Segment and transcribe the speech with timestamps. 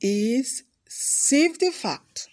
[0.00, 2.28] is Save the Fact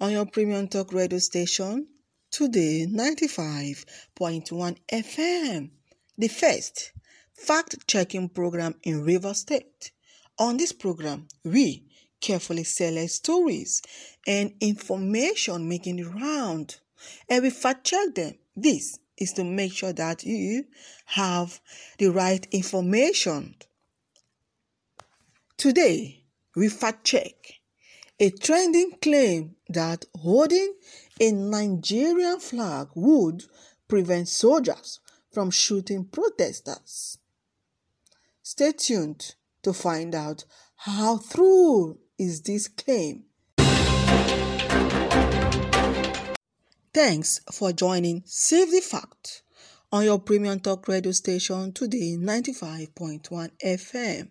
[0.00, 1.86] on your premium talk radio station
[2.30, 5.70] today 95.1 FM,
[6.18, 6.92] the first
[7.32, 9.92] fact checking program in River State.
[10.38, 11.84] On this program, we
[12.20, 13.80] carefully select stories
[14.26, 16.76] and information making the round
[17.28, 18.34] and we fact check them.
[18.54, 20.64] This is to make sure that you
[21.06, 21.60] have
[21.98, 23.54] the right information.
[25.56, 26.19] Today,
[26.56, 27.60] we fact check
[28.18, 30.74] a trending claim that holding
[31.18, 33.44] a Nigerian flag would
[33.88, 35.00] prevent soldiers
[35.32, 37.16] from shooting protesters.
[38.42, 40.44] Stay tuned to find out
[40.76, 43.24] how true is this claim.
[46.92, 49.42] Thanks for joining Save the Fact
[49.92, 54.28] on your premium talk radio station today 95.1 FM,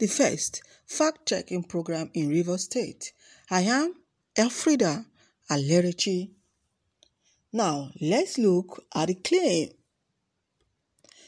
[0.00, 3.12] the first fact checking program in River State.
[3.50, 3.94] I am
[4.36, 5.04] Elfrida
[5.50, 6.30] Alerici.
[7.52, 9.68] Now let's look at the claim.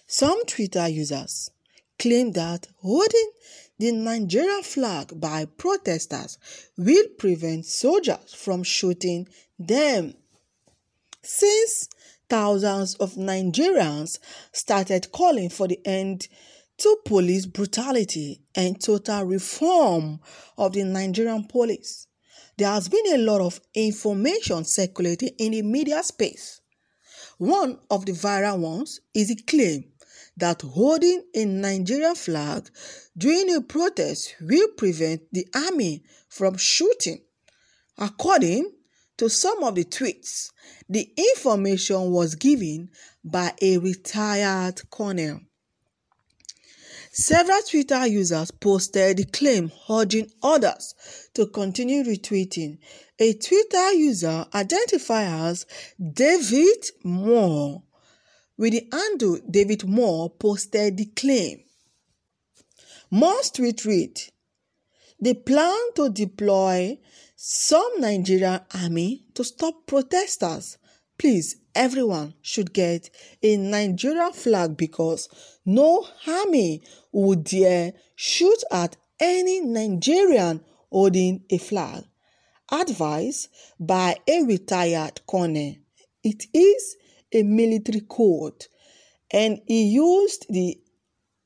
[0.06, 1.50] Some Twitter users
[1.98, 3.30] claim that holding
[3.78, 6.38] the Nigerian flag by protesters
[6.78, 9.28] will prevent soldiers from shooting
[9.58, 10.14] them.
[11.22, 11.90] Since
[12.30, 14.18] thousands of Nigerians
[14.52, 16.28] started calling for the end
[16.83, 20.19] to police brutality and total reform
[20.58, 22.08] of the Nigerian police,
[22.58, 26.61] there has been a lot of information circulating in the media space.
[27.39, 29.92] One of the viral ones is the claim
[30.36, 32.69] that holding a Nigerian flag
[33.17, 37.20] during a protest will prevent the army from shooting.
[37.96, 38.72] According
[39.19, 40.50] to some of the tweets,
[40.89, 42.91] the information was given
[43.22, 45.42] by a retired colonel.
[47.14, 50.94] Several Twitter users posted the claim urging others
[51.34, 52.78] to continue retweeting.
[53.18, 55.67] A Twitter user identified as
[56.00, 57.83] David Moore
[58.56, 61.62] with the handle David Moore posted the claim.
[63.11, 64.18] Moore's tweet read,
[65.20, 66.98] They plan to deploy
[67.36, 70.79] some Nigerian army to stop protesters.
[71.22, 73.08] Please, everyone should get
[73.44, 75.28] a Nigerian flag because
[75.64, 82.02] no army would dare shoot at any Nigerian holding a flag.
[82.72, 83.46] Advice
[83.78, 85.77] by a retired colonel.
[86.24, 86.96] It is
[87.30, 88.66] a military code
[89.30, 90.77] and he used the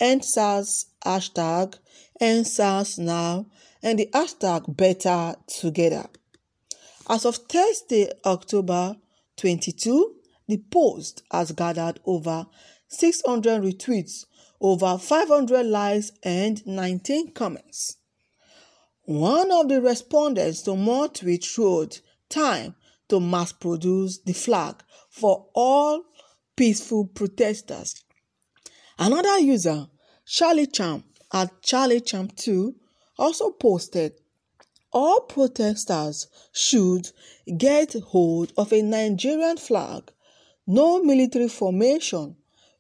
[0.01, 1.75] EndSARS hashtag
[2.19, 3.45] EndSARS now
[3.83, 6.07] and the hashtag better together.
[7.11, 8.97] As of Thursday, October
[9.37, 10.15] 22,
[10.49, 12.47] the post has gathered over
[12.89, 14.25] 600 retweets,
[14.61, 17.97] over 500 likes, and 19 comments.
[19.03, 22.75] One of the respondents to more tweets wrote, Time
[23.09, 26.03] to mass produce the flag for all
[26.57, 28.03] peaceful protesters.
[28.99, 29.87] Another user,
[30.27, 32.75] Charlie Champ at Charlie Champ 2,
[33.19, 34.13] also posted
[34.97, 37.11] all protesters should
[37.59, 40.11] get hold of a Nigerian flag.
[40.67, 42.35] No military formation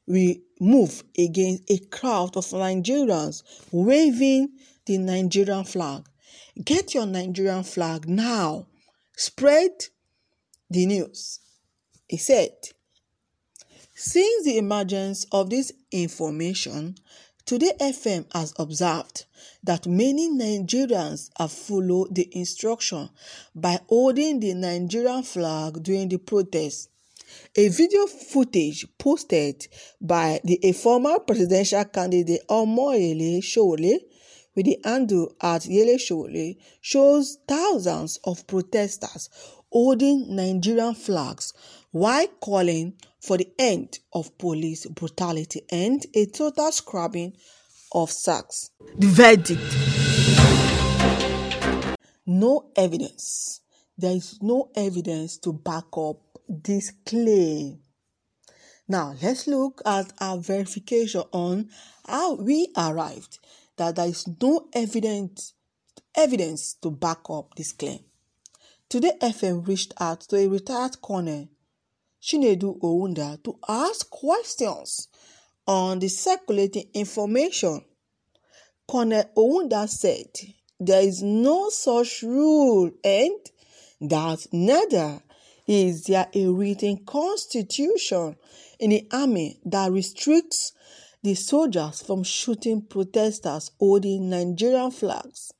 [0.07, 4.49] will move against a crowd of Nigerians waving
[4.87, 6.07] the Nigerian flag.
[6.65, 8.67] Get your Nigerian flag now.
[9.15, 9.73] Spread
[10.71, 11.41] the news.
[12.09, 12.53] He said,
[13.95, 16.97] Since the emergence of this information,
[17.47, 19.25] Today FM has observed
[19.63, 23.09] that many Nigerians have followed the instruction
[23.55, 26.89] by holding the Nigerian flag during the protest.
[27.55, 29.65] A video footage posted
[30.01, 34.01] by the a former presidential candidate Omoyele Sowore
[34.57, 39.31] with the handle at Yele Sowore shows thousands of protesters
[39.71, 41.53] holding Nigerian flags
[41.97, 47.33] while calling for the end of police brutality and a total scrubbing
[47.93, 48.71] of SARS.
[48.99, 49.87] The verdict
[52.27, 53.63] no evidence.
[53.97, 56.19] There is no evidence to back up
[56.49, 57.79] this claim.
[58.89, 61.71] Now, let's look at our verification on
[62.07, 63.39] how we arrived
[63.77, 65.55] that there is no evidence
[66.15, 68.01] evidence to back up this claim.
[68.89, 71.49] Today, FM reached out to a retired colonel,
[72.27, 75.07] Chinedu Ounda, to ask questions
[75.65, 77.85] on the circulating information.
[78.91, 80.27] Colonel Ounda said
[80.81, 83.39] there is no such rule and
[84.01, 85.23] that neither
[85.69, 88.35] is there a written constitution
[88.81, 90.73] in the army that restricts
[91.23, 95.53] the soldiers from shooting protesters holding Nigerian flags.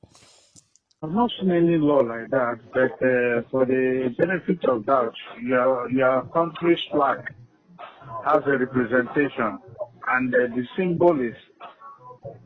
[1.03, 5.13] I've not seen any law like that, but uh, for the benefit of doubt,
[5.43, 7.19] your your country's flag
[8.25, 9.59] has a representation,
[10.07, 11.35] and uh, the symbol is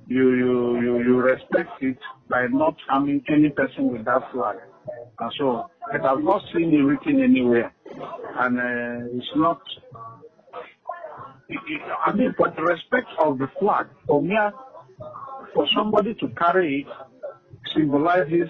[0.06, 1.98] you, you you you respect it
[2.30, 4.58] by not harming any person with that flag,
[5.20, 5.72] and so.
[5.90, 7.74] But I've not seen it written anywhere,
[8.36, 9.62] and uh, it's not.
[11.48, 14.36] It, it, I mean, for the respect of the flag, for me,
[15.54, 17.11] for somebody to carry it
[17.76, 18.50] symbolizes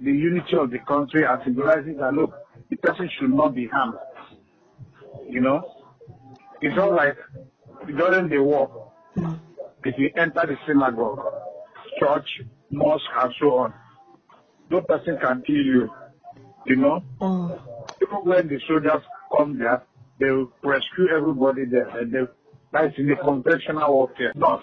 [0.00, 2.32] the unity of the country and symbolizes that look,
[2.70, 3.94] the person should not be harmed.
[5.28, 5.62] You know,
[6.60, 7.16] it's not like
[7.86, 8.92] during the war,
[9.84, 11.20] if you enter the synagogue,
[11.98, 13.74] church, mosque, and so on,
[14.70, 15.90] no person can kill you.
[16.66, 17.60] You know, Mm.
[18.02, 19.02] even when the soldiers
[19.36, 19.82] come there,
[20.18, 21.88] they will rescue everybody there.
[21.88, 22.26] And they,
[22.72, 24.32] that's in the conventional warfare.
[24.34, 24.60] No,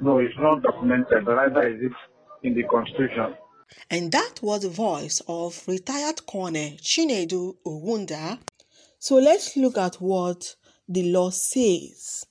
[0.00, 1.92] no, it's not documented, but rather is it
[2.42, 3.34] in the constitution.
[3.90, 8.38] And that was the voice of retired Colonel Chinedu Owunda.
[8.98, 10.56] So let's look at what
[10.88, 12.24] the law says.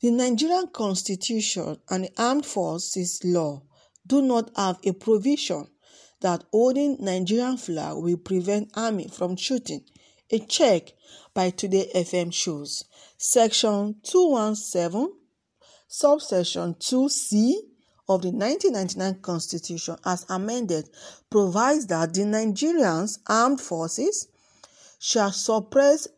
[0.00, 3.62] The Nigerian Constitution and the Armed Forces Law
[4.06, 5.68] do not have a provision
[6.20, 9.84] that holding Nigerian flag will prevent army from shooting.
[10.30, 10.92] A check
[11.34, 12.84] by Today FM shows.
[13.18, 15.12] Section 217,
[15.88, 17.54] subsection 2C
[18.10, 20.90] of the 1999 Constitution as amended
[21.30, 24.26] provides that the Nigerians armed forces
[24.98, 26.08] shall suppress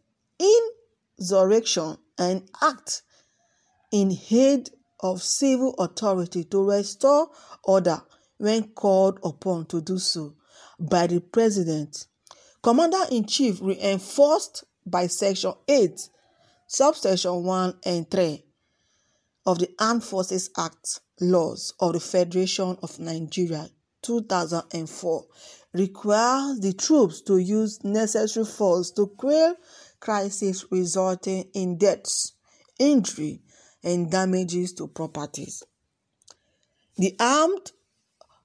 [1.19, 3.03] insurrection and act
[3.91, 7.29] in aid of civil authority to restore
[7.62, 8.00] order
[8.39, 10.33] when called upon to do so
[10.81, 12.06] by the president.
[12.62, 16.09] Commander in chief reinforced by Section 8,
[16.67, 18.43] subsection 1 and 3
[19.44, 23.69] of the Armed Forces Act laws of the Federation of Nigeria
[24.03, 25.25] 2004
[25.73, 29.56] requires the troops to use necessary force to quell
[30.00, 32.33] crises resulting in deaths,
[32.79, 33.41] injury,
[33.83, 35.62] and damages to properties.
[36.97, 37.73] The Armed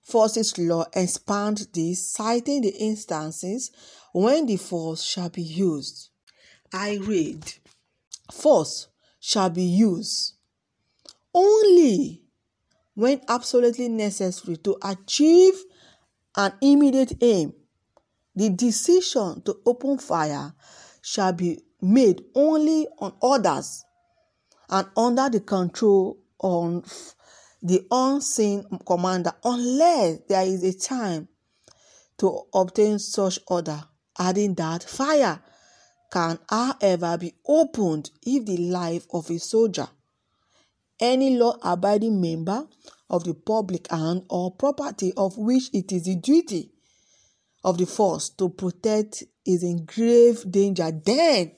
[0.01, 3.71] Forces Law expands this, citing the instances
[4.13, 6.09] when the force shall be used.
[6.73, 7.53] I read,
[8.31, 8.87] Force
[9.19, 10.36] shall be used
[11.33, 12.21] only
[12.95, 15.55] when absolutely necessary to achieve
[16.35, 17.53] an immediate aim.
[18.35, 20.53] The decision to open fire
[21.01, 23.83] shall be made only on orders
[24.69, 27.15] and under the control of
[27.61, 31.27] the on-scene commander unless there is a time
[32.17, 33.83] to obtain such order
[34.19, 35.39] adding that fire
[36.11, 39.87] can however be opened if the life of a soldier
[40.99, 42.67] any law-abiding member
[43.09, 46.71] of the public and or property of which it is the duty
[47.63, 51.51] of the force to protect is in grave danger then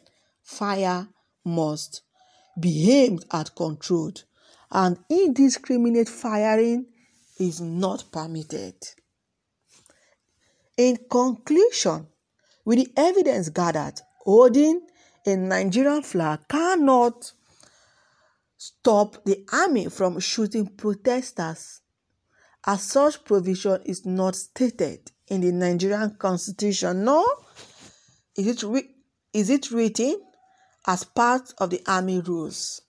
[0.43, 1.07] fire
[1.45, 2.01] must
[2.59, 4.23] be aimed at controlled
[4.71, 6.85] and indiscriminate firing
[7.39, 8.75] is not permitted.
[10.77, 12.07] In conclusion,
[12.65, 14.81] with the evidence gathered, holding
[15.25, 17.31] a Nigerian flag cannot
[18.59, 21.79] stop the army from shooting protesters,
[22.67, 27.25] as such provision is not stated in the Nigerian constitution, nor
[28.35, 28.95] is it, re-
[29.31, 30.21] is it written
[30.85, 32.81] as part of the army rules.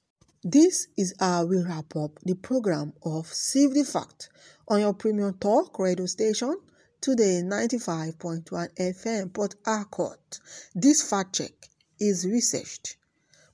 [0.42, 4.28] This is how we wrap up the program of Save the Fact
[4.66, 6.56] on your premium talk radio station
[7.00, 8.44] today 95.1
[8.76, 10.40] FM Port Harcourt.
[10.74, 11.52] This fact check
[12.00, 12.96] is researched,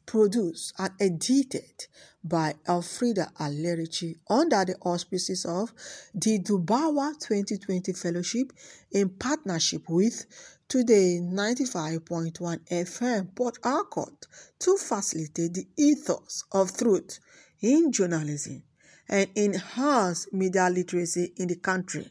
[0.06, 1.86] produced and edited
[2.28, 5.72] by Alfreda Alerici under the auspices of
[6.14, 8.52] the Dubawa 2020 Fellowship
[8.90, 10.26] in partnership with
[10.68, 12.32] Today 95.1
[12.68, 14.26] FM Port Harcourt
[14.58, 17.20] to facilitate the ethos of truth
[17.60, 18.64] in journalism
[19.08, 22.10] and enhance media literacy in the country.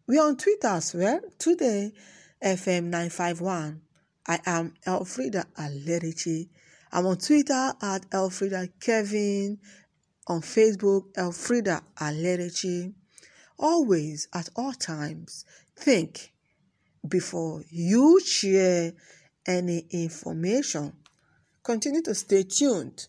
[0.08, 1.92] We're on Twitter as well, Today
[2.44, 3.82] FM 951.
[4.28, 6.50] I am Elfrida Alerici.
[6.92, 9.58] I'm on Twitter at Elfrida Kevin,
[10.28, 12.94] on Facebook, Elfrida Alerici.
[13.58, 15.44] Always, at all times,
[15.76, 16.34] think
[17.08, 18.94] before you share
[19.48, 20.94] any information.
[21.64, 23.08] Continue to stay tuned